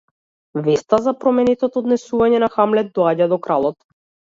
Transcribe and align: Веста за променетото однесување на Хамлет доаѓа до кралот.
Веста 0.67 0.99
за 1.09 1.13
променетото 1.25 1.85
однесување 1.85 2.43
на 2.47 2.53
Хамлет 2.59 2.95
доаѓа 3.01 3.33
до 3.37 3.45
кралот. 3.49 3.83